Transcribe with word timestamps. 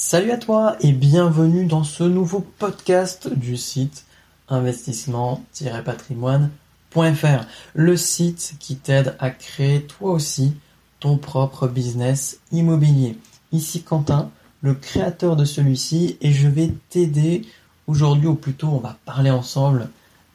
Salut 0.00 0.30
à 0.30 0.36
toi 0.36 0.76
et 0.80 0.92
bienvenue 0.92 1.66
dans 1.66 1.82
ce 1.82 2.04
nouveau 2.04 2.38
podcast 2.38 3.28
du 3.34 3.56
site 3.56 4.04
investissement-patrimoine.fr, 4.48 7.46
le 7.74 7.96
site 7.96 8.54
qui 8.60 8.76
t'aide 8.76 9.16
à 9.18 9.30
créer 9.30 9.82
toi 9.82 10.12
aussi 10.12 10.54
ton 11.00 11.18
propre 11.18 11.66
business 11.66 12.38
immobilier. 12.52 13.18
Ici 13.50 13.82
Quentin, 13.82 14.30
le 14.62 14.74
créateur 14.74 15.34
de 15.34 15.44
celui-ci 15.44 16.16
et 16.20 16.30
je 16.30 16.46
vais 16.46 16.72
t'aider 16.90 17.42
aujourd'hui 17.88 18.28
ou 18.28 18.36
plutôt 18.36 18.68
on 18.68 18.78
va 18.78 18.96
parler 19.04 19.30
ensemble 19.30 19.90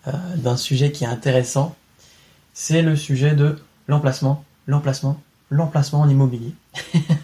euh, 0.10 0.12
d'un 0.36 0.58
sujet 0.58 0.92
qui 0.92 1.06
est 1.06 1.08
intéressant. 1.08 1.74
C'est 2.54 2.82
le 2.82 2.98
sujet 2.98 3.34
de 3.34 3.58
l'emplacement, 3.88 4.44
l'emplacement, 4.68 5.22
l'emplacement 5.50 6.02
en 6.02 6.10
immobilier. 6.10 6.54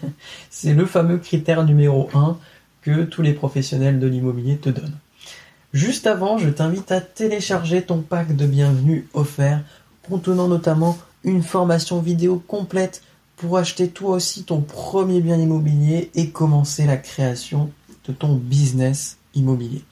C'est 0.52 0.74
le 0.74 0.84
fameux 0.84 1.18
critère 1.18 1.64
numéro 1.64 2.10
1 2.12 2.36
que 2.82 3.04
tous 3.04 3.22
les 3.22 3.34
professionnels 3.34 4.00
de 4.00 4.08
l'immobilier 4.08 4.56
te 4.56 4.68
donnent. 4.68 4.98
Juste 5.72 6.08
avant, 6.08 6.38
je 6.38 6.50
t'invite 6.50 6.90
à 6.90 7.00
télécharger 7.00 7.82
ton 7.82 8.00
pack 8.00 8.34
de 8.34 8.46
bienvenue 8.46 9.06
offert 9.14 9.62
contenant 10.02 10.48
notamment 10.48 10.98
une 11.22 11.44
formation 11.44 12.00
vidéo 12.00 12.42
complète 12.48 13.02
pour 13.36 13.58
acheter 13.58 13.90
toi 13.90 14.16
aussi 14.16 14.42
ton 14.42 14.60
premier 14.60 15.20
bien 15.20 15.38
immobilier 15.38 16.10
et 16.16 16.30
commencer 16.30 16.84
la 16.84 16.96
création 16.96 17.70
de 18.08 18.12
ton 18.12 18.34
business 18.34 19.18
immobilier. 19.36 19.84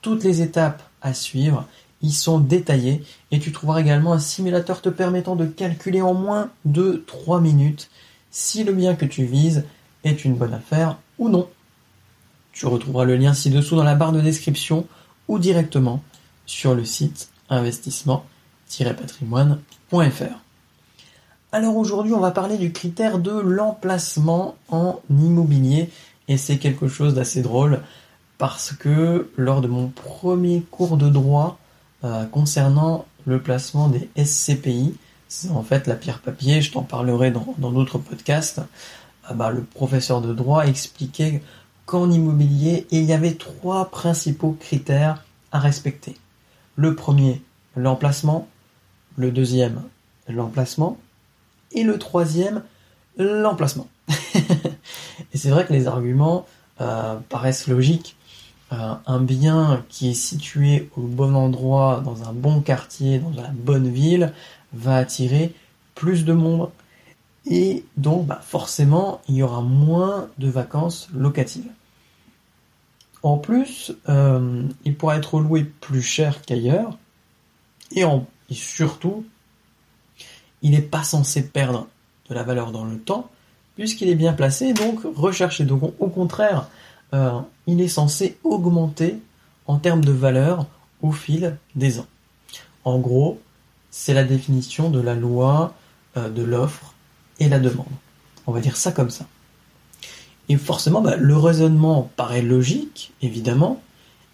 Toutes 0.00 0.24
les 0.24 0.40
étapes 0.40 0.82
à 1.02 1.12
suivre 1.12 1.68
y 2.00 2.12
sont 2.12 2.38
détaillées 2.38 3.02
et 3.30 3.40
tu 3.40 3.52
trouveras 3.52 3.82
également 3.82 4.14
un 4.14 4.20
simulateur 4.20 4.80
te 4.80 4.88
permettant 4.88 5.36
de 5.36 5.44
calculer 5.44 6.00
en 6.00 6.14
moins 6.14 6.48
de 6.64 7.04
3 7.06 7.42
minutes 7.42 7.90
si 8.30 8.64
le 8.64 8.72
bien 8.72 8.94
que 8.94 9.04
tu 9.04 9.24
vises 9.24 9.64
est 10.08 10.24
une 10.24 10.34
bonne 10.34 10.54
affaire 10.54 10.96
ou 11.18 11.28
non. 11.28 11.48
Tu 12.52 12.66
retrouveras 12.66 13.04
le 13.04 13.16
lien 13.16 13.34
ci-dessous 13.34 13.76
dans 13.76 13.84
la 13.84 13.94
barre 13.94 14.12
de 14.12 14.20
description 14.20 14.86
ou 15.28 15.38
directement 15.38 16.02
sur 16.46 16.74
le 16.74 16.84
site 16.84 17.30
investissement-patrimoine.fr. 17.50 20.42
Alors 21.52 21.76
aujourd'hui, 21.76 22.12
on 22.12 22.20
va 22.20 22.30
parler 22.30 22.58
du 22.58 22.72
critère 22.72 23.18
de 23.18 23.38
l'emplacement 23.38 24.56
en 24.68 25.00
immobilier 25.08 25.90
et 26.28 26.36
c'est 26.36 26.58
quelque 26.58 26.88
chose 26.88 27.14
d'assez 27.14 27.42
drôle 27.42 27.80
parce 28.36 28.72
que 28.72 29.30
lors 29.36 29.60
de 29.60 29.68
mon 29.68 29.88
premier 29.88 30.62
cours 30.70 30.96
de 30.96 31.08
droit 31.08 31.58
euh, 32.04 32.24
concernant 32.26 33.06
le 33.26 33.40
placement 33.40 33.88
des 33.88 34.08
SCPI, 34.22 34.94
c'est 35.28 35.50
en 35.50 35.62
fait 35.62 35.86
la 35.86 35.94
pierre 35.94 36.20
papier, 36.20 36.60
je 36.60 36.72
t'en 36.72 36.82
parlerai 36.82 37.30
dans 37.30 37.72
d'autres 37.72 37.98
podcasts. 37.98 38.60
Ah 39.30 39.34
bah, 39.34 39.50
le 39.50 39.62
professeur 39.62 40.22
de 40.22 40.32
droit 40.32 40.66
expliquait 40.66 41.42
qu'en 41.84 42.10
immobilier, 42.10 42.86
il 42.90 43.04
y 43.04 43.12
avait 43.12 43.34
trois 43.34 43.90
principaux 43.90 44.56
critères 44.58 45.22
à 45.52 45.58
respecter. 45.58 46.16
Le 46.76 46.94
premier, 46.94 47.42
l'emplacement. 47.76 48.48
Le 49.16 49.30
deuxième, 49.30 49.82
l'emplacement. 50.28 50.96
Et 51.72 51.82
le 51.82 51.98
troisième, 51.98 52.62
l'emplacement. 53.18 53.88
et 54.34 55.36
c'est 55.36 55.50
vrai 55.50 55.66
que 55.66 55.74
les 55.74 55.88
arguments 55.88 56.46
euh, 56.80 57.16
paraissent 57.28 57.66
logiques. 57.66 58.16
Euh, 58.72 58.94
un 59.06 59.20
bien 59.20 59.84
qui 59.90 60.10
est 60.10 60.14
situé 60.14 60.88
au 60.96 61.02
bon 61.02 61.34
endroit, 61.34 62.00
dans 62.02 62.28
un 62.28 62.32
bon 62.32 62.60
quartier, 62.60 63.18
dans 63.18 63.30
la 63.30 63.48
bonne 63.48 63.88
ville, 63.88 64.32
va 64.72 64.96
attirer 64.96 65.52
plus 65.94 66.24
de 66.24 66.32
monde 66.32 66.70
et 67.48 67.84
donc 67.96 68.26
bah, 68.26 68.40
forcément 68.42 69.20
il 69.28 69.36
y 69.36 69.42
aura 69.42 69.62
moins 69.62 70.28
de 70.38 70.48
vacances 70.48 71.08
locatives. 71.14 71.70
En 73.22 73.36
plus, 73.36 73.92
euh, 74.08 74.62
il 74.84 74.94
pourra 74.96 75.16
être 75.16 75.40
loué 75.40 75.64
plus 75.64 76.02
cher 76.02 76.42
qu'ailleurs 76.42 76.96
et, 77.90 78.04
surtout, 78.50 79.24
il 80.62 80.72
n'est 80.72 80.82
pas 80.82 81.02
censé 81.02 81.48
perdre 81.48 81.88
de 82.28 82.34
la 82.34 82.42
valeur 82.42 82.70
dans 82.70 82.84
le 82.84 82.98
temps 82.98 83.30
puisqu'il 83.74 84.08
est 84.08 84.14
bien 84.14 84.32
placé, 84.32 84.72
donc 84.72 85.00
recherché. 85.16 85.64
Donc 85.64 85.94
au 85.98 86.08
contraire, 86.08 86.68
euh, 87.14 87.40
il 87.66 87.80
est 87.80 87.88
censé 87.88 88.38
augmenter 88.44 89.18
en 89.66 89.78
termes 89.78 90.04
de 90.04 90.12
valeur 90.12 90.66
au 91.00 91.12
fil 91.12 91.56
des 91.74 92.00
ans. 92.00 92.06
En 92.84 92.98
gros, 92.98 93.40
c'est 93.90 94.14
la 94.14 94.24
définition 94.24 94.90
de 94.90 95.00
la 95.00 95.14
loi 95.14 95.74
euh, 96.16 96.28
de 96.28 96.42
l'offre 96.42 96.94
et 97.38 97.48
la 97.48 97.58
demande. 97.58 97.86
On 98.46 98.52
va 98.52 98.60
dire 98.60 98.76
ça 98.76 98.92
comme 98.92 99.10
ça. 99.10 99.26
Et 100.48 100.56
forcément, 100.56 101.00
bah, 101.00 101.16
le 101.16 101.36
raisonnement 101.36 102.10
paraît 102.16 102.42
logique, 102.42 103.12
évidemment, 103.20 103.82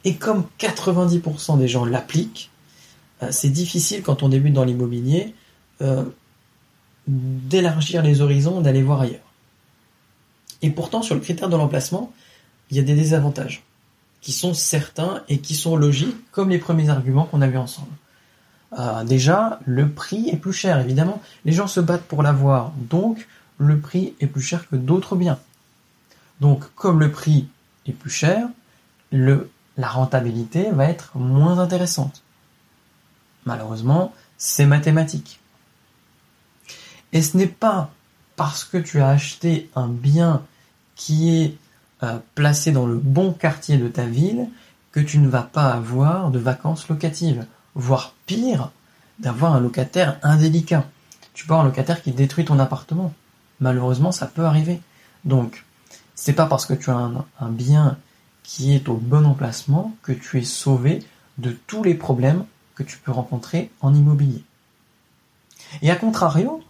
et 0.05 0.15
comme 0.15 0.45
90% 0.59 1.59
des 1.59 1.69
gens 1.69 1.85
l'appliquent, 1.85 2.51
euh, 3.23 3.29
c'est 3.31 3.49
difficile 3.49 4.03
quand 4.03 4.23
on 4.23 4.29
débute 4.29 4.53
dans 4.53 4.65
l'immobilier 4.65 5.35
euh, 5.83 6.05
d'élargir 7.07 8.03
les 8.03 8.21
horizons, 8.21 8.61
d'aller 8.61 8.83
voir 8.83 9.01
ailleurs. 9.01 9.21
Et 10.63 10.71
pourtant, 10.71 11.03
sur 11.03 11.15
le 11.15 11.21
critère 11.21 11.49
de 11.49 11.57
l'emplacement, 11.57 12.13
il 12.71 12.77
y 12.77 12.81
a 12.81 12.83
des 12.83 12.95
désavantages 12.95 13.63
qui 14.21 14.33
sont 14.33 14.55
certains 14.55 15.23
et 15.29 15.39
qui 15.39 15.55
sont 15.55 15.77
logiques, 15.77 16.17
comme 16.31 16.49
les 16.49 16.59
premiers 16.59 16.89
arguments 16.89 17.27
qu'on 17.27 17.43
a 17.43 17.47
vus 17.47 17.59
ensemble. 17.59 17.93
Euh, 18.79 19.05
déjà, 19.05 19.61
le 19.67 19.89
prix 19.91 20.29
est 20.31 20.37
plus 20.37 20.53
cher, 20.53 20.81
évidemment. 20.81 21.23
Les 21.45 21.53
gens 21.53 21.67
se 21.67 21.81
battent 21.81 22.05
pour 22.05 22.23
l'avoir, 22.23 22.73
donc 22.77 23.27
le 23.59 23.79
prix 23.79 24.15
est 24.21 24.27
plus 24.27 24.43
cher 24.43 24.69
que 24.69 24.77
d'autres 24.77 25.17
biens. 25.17 25.39
Donc, 26.41 26.65
comme 26.75 27.01
le 27.01 27.11
prix 27.11 27.49
est 27.87 27.93
plus 27.93 28.11
cher, 28.11 28.49
le, 29.13 29.51
la 29.77 29.89
rentabilité 29.89 30.71
va 30.73 30.87
être 30.87 31.17
moins 31.17 31.59
intéressante. 31.59 32.23
Malheureusement, 33.45 34.13
c'est 34.39 34.67
mathématique. 34.67 35.41
Et 37.13 37.23
ce 37.23 37.37
n'est 37.37 37.47
pas 37.47 37.91
parce 38.37 38.65
que 38.65 38.79
tu 38.79 39.01
as 39.01 39.09
acheté 39.09 39.71
un 39.77 39.87
bien 39.87 40.43
qui 40.97 41.37
est 41.37 41.57
euh, 42.03 42.19
placé 42.35 42.73
dans 42.73 42.87
le 42.87 42.97
bon 42.97 43.33
quartier 43.33 43.79
de 43.79 43.87
ta 43.87 44.05
ville 44.05 44.49
que 44.91 45.01
tu 45.01 45.19
ne 45.19 45.29
vas 45.29 45.43
pas 45.43 45.71
avoir 45.71 46.31
de 46.31 46.39
vacances 46.39 46.89
locatives 46.89 47.47
voire 47.75 48.15
pire, 48.27 48.71
d'avoir 49.19 49.55
un 49.55 49.61
locataire 49.61 50.19
indélicat. 50.23 50.87
Tu 51.35 51.47
peux 51.47 51.53
avoir 51.53 51.65
un 51.65 51.69
locataire 51.69 52.03
qui 52.03 52.13
détruit 52.13 52.45
ton 52.45 52.59
appartement. 52.59 53.13
Malheureusement, 53.61 54.13
ça 54.13 54.27
peut 54.27 54.45
arriver. 54.45 54.81
Donc, 55.25 55.65
c'est 56.15 56.33
pas 56.33 56.47
parce 56.47 56.67
que 56.67 56.75
tu 56.75 56.91
as 56.91 56.97
un, 56.97 57.25
un, 57.41 57.49
bien 57.49 57.97
qui 58.43 58.75
est 58.75 58.89
au 58.89 58.95
bon 58.95 59.25
emplacement 59.25 59.95
que 60.03 60.13
tu 60.13 60.39
es 60.39 60.45
sauvé 60.45 61.03
de 61.39 61.51
tous 61.67 61.83
les 61.83 61.95
problèmes 61.95 62.45
que 62.75 62.83
tu 62.83 62.99
peux 62.99 63.13
rencontrer 63.13 63.71
en 63.81 63.95
immobilier. 63.95 64.45
Et 65.83 65.91
à 65.91 65.97
contrario, 65.97 66.63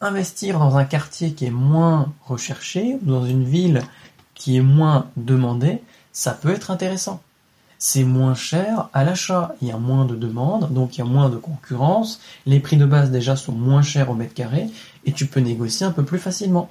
investir 0.00 0.58
dans 0.58 0.76
un 0.76 0.84
quartier 0.84 1.32
qui 1.32 1.46
est 1.46 1.50
moins 1.50 2.12
recherché, 2.24 2.98
ou 3.02 3.10
dans 3.10 3.24
une 3.24 3.44
ville 3.44 3.82
qui 4.34 4.56
est 4.56 4.62
moins 4.62 5.10
demandée, 5.16 5.82
ça 6.12 6.32
peut 6.32 6.50
être 6.50 6.70
intéressant 6.70 7.22
c'est 7.86 8.04
moins 8.04 8.34
cher 8.34 8.88
à 8.94 9.04
l'achat. 9.04 9.54
Il 9.60 9.68
y 9.68 9.70
a 9.70 9.76
moins 9.76 10.06
de 10.06 10.16
demandes, 10.16 10.72
donc 10.72 10.96
il 10.96 11.00
y 11.00 11.02
a 11.02 11.04
moins 11.04 11.28
de 11.28 11.36
concurrence. 11.36 12.18
Les 12.46 12.58
prix 12.58 12.78
de 12.78 12.86
base 12.86 13.10
déjà 13.10 13.36
sont 13.36 13.52
moins 13.52 13.82
chers 13.82 14.08
au 14.08 14.14
mètre 14.14 14.32
carré 14.32 14.70
et 15.04 15.12
tu 15.12 15.26
peux 15.26 15.40
négocier 15.40 15.84
un 15.84 15.90
peu 15.90 16.02
plus 16.02 16.18
facilement. 16.18 16.70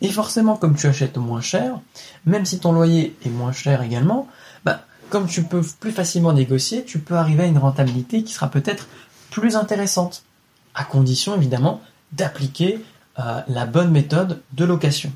Et 0.00 0.08
forcément, 0.08 0.56
comme 0.56 0.74
tu 0.74 0.86
achètes 0.86 1.18
moins 1.18 1.42
cher, 1.42 1.78
même 2.24 2.46
si 2.46 2.60
ton 2.60 2.72
loyer 2.72 3.14
est 3.26 3.28
moins 3.28 3.52
cher 3.52 3.82
également, 3.82 4.26
bah, 4.64 4.86
comme 5.10 5.26
tu 5.26 5.42
peux 5.42 5.60
plus 5.60 5.92
facilement 5.92 6.32
négocier, 6.32 6.82
tu 6.82 6.98
peux 6.98 7.16
arriver 7.16 7.42
à 7.42 7.46
une 7.46 7.58
rentabilité 7.58 8.24
qui 8.24 8.32
sera 8.32 8.50
peut-être 8.50 8.88
plus 9.28 9.54
intéressante, 9.54 10.24
à 10.74 10.84
condition 10.84 11.36
évidemment 11.36 11.82
d'appliquer 12.12 12.82
euh, 13.18 13.42
la 13.48 13.66
bonne 13.66 13.90
méthode 13.90 14.40
de 14.54 14.64
location. 14.64 15.12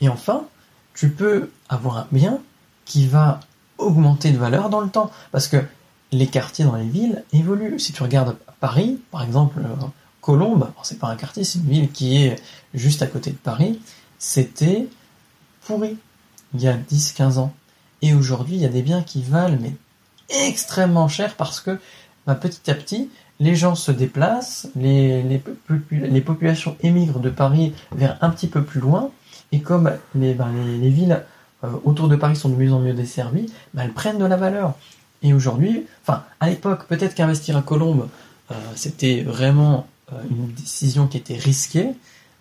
Et 0.00 0.08
enfin, 0.08 0.44
tu 0.92 1.08
peux 1.10 1.50
avoir 1.68 1.98
un 1.98 2.06
bien 2.10 2.40
qui 2.84 3.06
va 3.06 3.40
augmenter 3.78 4.32
de 4.32 4.38
valeur 4.38 4.70
dans 4.70 4.80
le 4.80 4.88
temps. 4.88 5.10
Parce 5.30 5.48
que 5.48 5.58
les 6.12 6.26
quartiers 6.26 6.64
dans 6.64 6.76
les 6.76 6.88
villes 6.88 7.24
évoluent. 7.32 7.78
Si 7.78 7.92
tu 7.92 8.02
regardes 8.02 8.36
Paris, 8.60 9.00
par 9.10 9.22
exemple, 9.22 9.60
euh, 9.60 9.86
Colombes, 10.20 10.70
c'est 10.82 10.98
pas 10.98 11.08
un 11.08 11.16
quartier, 11.16 11.42
c'est 11.42 11.58
une 11.58 11.68
ville 11.68 11.90
qui 11.90 12.22
est 12.22 12.36
juste 12.74 13.02
à 13.02 13.06
côté 13.06 13.30
de 13.30 13.36
Paris, 13.36 13.80
c'était 14.18 14.88
pourri 15.66 15.96
il 16.54 16.60
y 16.60 16.68
a 16.68 16.76
10-15 16.76 17.38
ans. 17.38 17.52
Et 18.02 18.14
aujourd'hui, 18.14 18.56
il 18.56 18.62
y 18.62 18.66
a 18.66 18.68
des 18.68 18.82
biens 18.82 19.02
qui 19.02 19.22
valent 19.22 19.58
mais 19.60 19.74
extrêmement 20.28 21.08
cher 21.08 21.34
parce 21.34 21.60
que 21.60 21.78
bah, 22.26 22.34
petit 22.34 22.70
à 22.70 22.74
petit, 22.74 23.10
les 23.40 23.56
gens 23.56 23.74
se 23.74 23.90
déplacent, 23.90 24.68
les, 24.76 25.42
populations 26.24 26.76
émigrent 26.82 27.20
de 27.20 27.30
Paris 27.30 27.72
vers 27.90 28.16
un 28.20 28.30
petit 28.30 28.46
peu 28.46 28.62
plus 28.62 28.80
loin, 28.80 29.10
et 29.50 29.60
comme 29.60 29.92
les, 30.14 30.34
bah, 30.34 30.48
les 30.54 30.90
villes 30.90 31.24
euh, 31.64 31.68
autour 31.84 32.08
de 32.08 32.16
Paris 32.16 32.36
sont 32.36 32.48
de 32.48 32.56
mieux 32.56 32.72
en 32.72 32.80
mieux 32.80 32.92
desservies, 32.92 33.52
elles 33.76 33.92
prennent 33.92 34.18
de 34.18 34.24
la 34.24 34.36
valeur. 34.36 34.74
Et 35.22 35.32
aujourd'hui, 35.32 35.86
enfin, 36.02 36.24
à 36.40 36.48
l'époque, 36.48 36.86
peut-être 36.88 37.14
qu'investir 37.14 37.56
à 37.56 37.62
Colombes, 37.62 38.08
euh, 38.50 38.54
c'était 38.74 39.22
vraiment 39.22 39.86
euh, 40.12 40.16
une 40.30 40.52
décision 40.52 41.06
qui 41.06 41.16
était 41.16 41.36
risquée, 41.36 41.90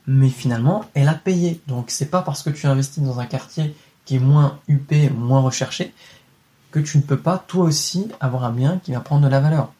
mais 0.07 0.29
finalement, 0.29 0.85
elle 0.95 1.07
a 1.07 1.13
payé. 1.13 1.61
Donc 1.67 1.91
c'est 1.91 2.09
pas 2.09 2.21
parce 2.21 2.41
que 2.41 2.49
tu 2.49 2.65
investis 2.65 3.03
dans 3.03 3.19
un 3.19 3.25
quartier 3.25 3.75
qui 4.05 4.15
est 4.15 4.19
moins 4.19 4.59
huppé, 4.67 5.09
moins 5.11 5.41
recherché, 5.41 5.93
que 6.71 6.79
tu 6.79 6.97
ne 6.97 7.03
peux 7.03 7.19
pas 7.19 7.37
toi 7.37 7.65
aussi 7.65 8.07
avoir 8.19 8.45
un 8.45 8.51
bien 8.51 8.79
qui 8.83 8.93
va 8.93 8.99
prendre 8.99 9.23
de 9.23 9.29
la 9.29 9.39
valeur. 9.39 9.71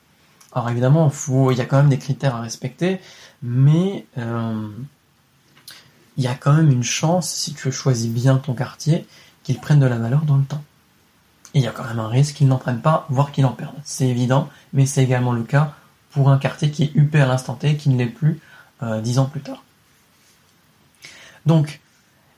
Alors 0.54 0.70
évidemment, 0.70 1.12
il 1.50 1.58
y 1.58 1.62
a 1.62 1.66
quand 1.66 1.78
même 1.78 1.90
des 1.90 1.98
critères 1.98 2.36
à 2.36 2.42
respecter, 2.42 3.00
mais 3.42 4.06
il 6.18 6.24
y 6.24 6.28
a 6.28 6.36
quand 6.36 6.54
même 6.54 6.70
une 6.70 6.84
chance, 6.84 7.30
si 7.30 7.54
tu 7.54 7.72
choisis 7.72 8.10
bien 8.10 8.38
ton 8.38 8.54
quartier, 8.54 9.08
qu'il 9.44 9.60
prenne 9.60 9.80
de 9.80 9.86
la 9.86 9.98
valeur 9.98 10.24
dans 10.24 10.38
le 10.38 10.44
temps. 10.44 10.64
Et 11.54 11.60
il 11.60 11.64
y 11.64 11.68
a 11.68 11.72
quand 11.72 11.84
même 11.84 12.00
un 12.00 12.08
risque 12.08 12.36
qu'il 12.36 12.48
n'en 12.48 12.58
prenne 12.58 12.82
pas, 12.82 13.06
voire 13.10 13.32
qu'il 13.32 13.46
en 13.46 13.52
perde. 13.52 13.76
C'est 13.84 14.08
évident, 14.08 14.50
mais 14.74 14.86
c'est 14.86 15.04
également 15.04 15.34
le 15.34 15.44
cas 15.44 15.74
pour 16.12 16.30
un 16.30 16.38
quartier 16.38 16.72
qui 16.72 16.84
est 16.84 16.92
huppé 16.96 17.20
à 17.20 17.26
l'instant 17.26 17.56
T, 17.56 17.76
qui 17.78 17.90
ne 17.90 17.98
l'est 17.98 18.06
plus 18.06 18.40
euh, 18.84 19.02
dix 19.02 19.20
ans 19.20 19.26
plus 19.26 19.42
tard. 19.42 19.64
Donc, 21.46 21.80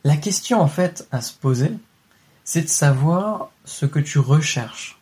la 0.03 0.17
question 0.17 0.61
en 0.61 0.67
fait 0.67 1.07
à 1.11 1.21
se 1.21 1.33
poser, 1.33 1.71
c'est 2.43 2.63
de 2.63 2.67
savoir 2.67 3.49
ce 3.65 3.85
que 3.85 3.99
tu 3.99 4.19
recherches 4.19 4.99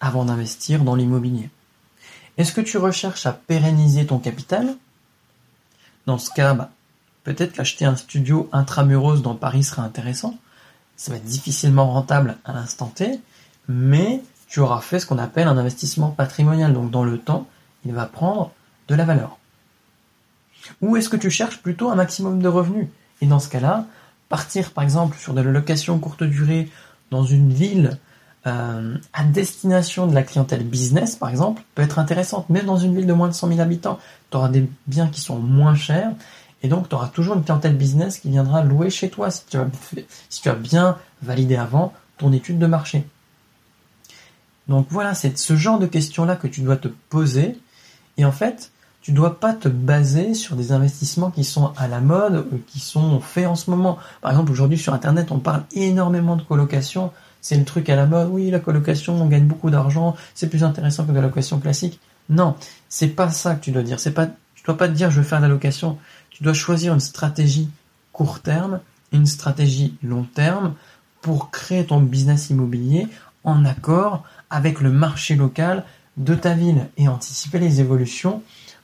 avant 0.00 0.24
d'investir 0.24 0.84
dans 0.84 0.94
l'immobilier. 0.94 1.50
Est-ce 2.36 2.52
que 2.52 2.60
tu 2.60 2.78
recherches 2.78 3.26
à 3.26 3.32
pérenniser 3.32 4.06
ton 4.06 4.18
capital? 4.18 4.76
Dans 6.06 6.18
ce 6.18 6.30
cas, 6.30 6.54
bah, 6.54 6.70
peut-être 7.24 7.52
qu'acheter 7.52 7.86
un 7.86 7.96
studio 7.96 8.48
intramuros 8.52 9.22
dans 9.22 9.34
Paris 9.34 9.64
serait 9.64 9.82
intéressant. 9.82 10.38
Ça 10.96 11.12
va 11.12 11.18
être 11.18 11.24
difficilement 11.24 11.92
rentable 11.92 12.36
à 12.44 12.52
l'instant 12.52 12.86
T, 12.86 13.20
mais 13.68 14.22
tu 14.48 14.60
auras 14.60 14.80
fait 14.80 15.00
ce 15.00 15.06
qu'on 15.06 15.18
appelle 15.18 15.48
un 15.48 15.58
investissement 15.58 16.10
patrimonial. 16.10 16.72
Donc 16.72 16.90
dans 16.90 17.04
le 17.04 17.18
temps, 17.18 17.46
il 17.84 17.92
va 17.92 18.06
prendre 18.06 18.52
de 18.88 18.94
la 18.94 19.04
valeur. 19.04 19.38
Ou 20.80 20.96
est-ce 20.96 21.08
que 21.08 21.16
tu 21.16 21.30
cherches 21.30 21.58
plutôt 21.62 21.90
un 21.90 21.94
maximum 21.94 22.40
de 22.40 22.48
revenus? 22.48 22.88
Et 23.20 23.26
dans 23.26 23.40
ce 23.40 23.48
cas-là, 23.48 23.86
partir 24.28 24.72
par 24.72 24.84
exemple 24.84 25.16
sur 25.18 25.34
de 25.34 25.40
la 25.40 25.50
location 25.50 25.98
courte 25.98 26.24
durée 26.24 26.70
dans 27.10 27.24
une 27.24 27.52
ville 27.52 27.98
euh, 28.46 28.96
à 29.12 29.24
destination 29.24 30.06
de 30.06 30.14
la 30.14 30.22
clientèle 30.22 30.64
business 30.64 31.16
par 31.16 31.30
exemple 31.30 31.62
peut 31.74 31.82
être 31.82 31.98
intéressante. 31.98 32.48
Même 32.50 32.66
dans 32.66 32.76
une 32.76 32.94
ville 32.94 33.06
de 33.06 33.12
moins 33.12 33.28
de 33.28 33.34
100 33.34 33.48
000 33.48 33.60
habitants, 33.60 33.98
tu 34.30 34.36
auras 34.36 34.48
des 34.48 34.68
biens 34.86 35.08
qui 35.08 35.20
sont 35.20 35.38
moins 35.38 35.74
chers 35.74 36.12
et 36.62 36.68
donc 36.68 36.88
tu 36.88 36.94
auras 36.94 37.08
toujours 37.08 37.36
une 37.36 37.44
clientèle 37.44 37.76
business 37.76 38.18
qui 38.18 38.30
viendra 38.30 38.62
louer 38.62 38.90
chez 38.90 39.10
toi 39.10 39.30
si 39.30 39.44
tu 39.46 39.56
as, 40.48 40.54
bien 40.54 40.98
validé 41.22 41.56
avant 41.56 41.92
ton 42.18 42.32
étude 42.32 42.58
de 42.58 42.66
marché. 42.66 43.04
Donc 44.68 44.86
voilà, 44.90 45.14
c'est 45.14 45.36
ce 45.38 45.56
genre 45.56 45.78
de 45.78 45.86
questions-là 45.86 46.36
que 46.36 46.48
tu 46.48 46.62
dois 46.62 46.76
te 46.76 46.88
poser. 46.88 47.56
Et 48.16 48.24
en 48.24 48.32
fait, 48.32 48.72
tu 49.00 49.12
dois 49.12 49.38
pas 49.38 49.52
te 49.52 49.68
baser 49.68 50.34
sur 50.34 50.56
des 50.56 50.72
investissements 50.72 51.30
qui 51.30 51.44
sont 51.44 51.72
à 51.76 51.86
la 51.86 52.00
mode, 52.00 52.48
qui 52.66 52.80
sont 52.80 53.20
faits 53.20 53.46
en 53.46 53.54
ce 53.54 53.70
moment. 53.70 53.98
Par 54.22 54.32
exemple, 54.32 54.50
aujourd'hui 54.50 54.78
sur 54.78 54.92
Internet, 54.92 55.30
on 55.30 55.38
parle 55.38 55.62
énormément 55.72 56.34
de 56.34 56.42
colocation. 56.42 57.12
C'est 57.40 57.56
le 57.56 57.64
truc 57.64 57.88
à 57.90 57.94
la 57.94 58.06
mode. 58.06 58.28
Oui, 58.32 58.50
la 58.50 58.58
colocation, 58.58 59.14
on 59.22 59.26
gagne 59.26 59.46
beaucoup 59.46 59.70
d'argent. 59.70 60.16
C'est 60.34 60.48
plus 60.48 60.64
intéressant 60.64 61.04
que 61.04 61.12
la 61.12 61.20
location 61.20 61.60
classique. 61.60 62.00
Non, 62.28 62.56
c'est 62.88 63.06
pas 63.06 63.30
ça 63.30 63.54
que 63.54 63.60
tu 63.60 63.70
dois 63.70 63.84
dire. 63.84 64.00
C'est 64.00 64.10
pas, 64.10 64.26
dois 64.66 64.76
pas 64.76 64.88
te 64.88 64.92
dire 64.92 65.10
je 65.10 65.20
vais 65.20 65.26
faire 65.26 65.38
de 65.38 65.44
la 65.44 65.48
location. 65.48 65.98
Tu 66.30 66.42
dois 66.42 66.54
choisir 66.54 66.92
une 66.92 67.00
stratégie 67.00 67.68
court 68.12 68.40
terme, 68.40 68.80
une 69.12 69.26
stratégie 69.26 69.96
long 70.02 70.24
terme 70.24 70.74
pour 71.20 71.50
créer 71.50 71.86
ton 71.86 72.00
business 72.00 72.50
immobilier 72.50 73.08
en 73.44 73.64
accord 73.64 74.24
avec 74.50 74.80
le 74.80 74.90
marché 74.90 75.36
local 75.36 75.84
de 76.16 76.34
ta 76.34 76.54
ville 76.54 76.88
et 76.96 77.08
anticiper 77.08 77.58
les 77.58 77.80
évolutions 77.80 78.42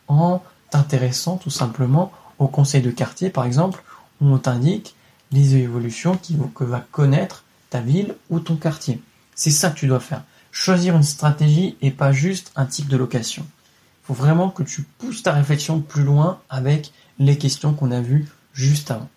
en 0.08 0.42
t'intéressant 0.70 1.36
tout 1.36 1.50
simplement 1.50 2.12
au 2.38 2.48
conseil 2.48 2.82
de 2.82 2.90
quartier, 2.90 3.30
par 3.30 3.44
exemple, 3.44 3.82
où 4.20 4.26
on 4.26 4.38
t'indique 4.38 4.94
les 5.30 5.56
évolutions 5.56 6.18
que 6.54 6.64
va 6.64 6.80
connaître 6.90 7.44
ta 7.70 7.80
ville 7.80 8.14
ou 8.30 8.40
ton 8.40 8.56
quartier. 8.56 9.00
C'est 9.34 9.50
ça 9.50 9.70
que 9.70 9.78
tu 9.78 9.86
dois 9.86 10.00
faire. 10.00 10.22
Choisir 10.50 10.94
une 10.94 11.02
stratégie 11.02 11.76
et 11.80 11.90
pas 11.90 12.12
juste 12.12 12.52
un 12.54 12.66
type 12.66 12.88
de 12.88 12.96
location. 12.96 13.46
Faut 14.02 14.14
vraiment 14.14 14.50
que 14.50 14.62
tu 14.62 14.82
pousses 14.82 15.22
ta 15.22 15.32
réflexion 15.32 15.80
plus 15.80 16.02
loin 16.02 16.40
avec 16.50 16.92
les 17.18 17.38
questions 17.38 17.72
qu'on 17.72 17.90
a 17.90 18.00
vues 18.00 18.28
juste 18.52 18.90
avant. 18.90 19.08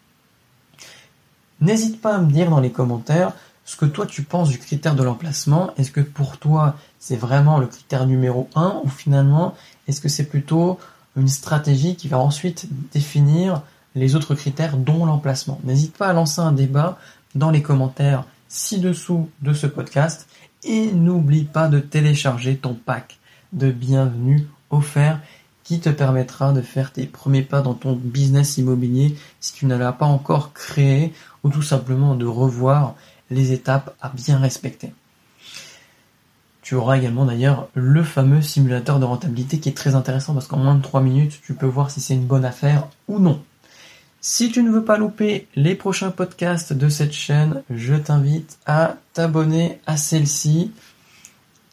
N'hésite 1.61 2.01
pas 2.01 2.15
à 2.15 2.19
me 2.19 2.31
dire 2.31 2.49
dans 2.49 2.59
les 2.59 2.71
commentaires 2.71 3.33
ce 3.63 3.75
que 3.75 3.85
toi 3.85 4.05
tu 4.05 4.21
penses 4.21 4.49
du 4.49 4.59
critère 4.59 4.95
de 4.95 5.03
l'emplacement. 5.03 5.73
Est-ce 5.77 5.91
que 5.91 6.01
pour 6.01 6.37
toi 6.37 6.75
c'est 6.99 7.15
vraiment 7.15 7.57
le 7.57 7.67
critère 7.67 8.05
numéro 8.05 8.49
un 8.55 8.81
ou 8.83 8.89
finalement 8.89 9.55
est-ce 9.87 10.01
que 10.01 10.09
c'est 10.09 10.25
plutôt 10.25 10.79
une 11.15 11.27
stratégie 11.27 11.95
qui 11.95 12.07
va 12.07 12.19
ensuite 12.19 12.67
définir 12.93 13.61
les 13.95 14.15
autres 14.15 14.35
critères 14.35 14.77
dont 14.77 15.05
l'emplacement? 15.05 15.59
N'hésite 15.63 15.97
pas 15.97 16.09
à 16.09 16.13
lancer 16.13 16.41
un 16.41 16.51
débat 16.51 16.99
dans 17.33 17.49
les 17.49 17.61
commentaires 17.61 18.25
ci-dessous 18.49 19.29
de 19.41 19.53
ce 19.53 19.67
podcast 19.67 20.27
et 20.63 20.91
n'oublie 20.91 21.45
pas 21.45 21.67
de 21.67 21.79
télécharger 21.79 22.57
ton 22.57 22.73
pack 22.73 23.17
de 23.53 23.71
bienvenue 23.71 24.47
qui 25.65 25.79
te 25.79 25.89
permettra 25.89 26.53
de 26.53 26.61
faire 26.61 26.91
tes 26.91 27.05
premiers 27.07 27.41
pas 27.41 27.61
dans 27.61 27.73
ton 27.73 27.93
business 27.93 28.57
immobilier 28.57 29.17
si 29.41 29.53
tu 29.53 29.65
ne 29.65 29.75
l'as 29.75 29.91
pas 29.91 30.05
encore 30.05 30.53
créé 30.53 31.13
ou 31.43 31.49
tout 31.49 31.63
simplement 31.63 32.15
de 32.15 32.25
revoir 32.25 32.95
les 33.31 33.51
étapes 33.51 33.95
à 34.01 34.09
bien 34.09 34.37
respecter. 34.37 34.93
Tu 36.61 36.75
auras 36.75 36.97
également 36.97 37.25
d'ailleurs 37.25 37.67
le 37.73 38.03
fameux 38.03 38.41
simulateur 38.41 38.99
de 38.99 39.05
rentabilité 39.05 39.59
qui 39.59 39.69
est 39.69 39.77
très 39.77 39.95
intéressant 39.95 40.33
parce 40.33 40.47
qu'en 40.47 40.57
moins 40.57 40.75
de 40.75 40.81
3 40.81 41.01
minutes, 41.01 41.39
tu 41.43 41.53
peux 41.53 41.67
voir 41.67 41.91
si 41.91 42.01
c'est 42.01 42.15
une 42.15 42.25
bonne 42.25 42.45
affaire 42.45 42.87
ou 43.07 43.19
non. 43.19 43.41
Si 44.19 44.51
tu 44.51 44.63
ne 44.63 44.71
veux 44.71 44.83
pas 44.83 44.97
louper 44.97 45.47
les 45.55 45.75
prochains 45.75 46.09
podcasts 46.09 46.73
de 46.73 46.89
cette 46.89 47.13
chaîne, 47.13 47.61
je 47.69 47.93
t'invite 47.93 48.57
à 48.65 48.95
t'abonner 49.13 49.79
à 49.85 49.97
celle-ci. 49.97 50.71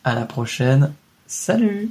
À 0.04 0.14
la 0.14 0.26
prochaine. 0.26 0.92
Salut 1.26 1.90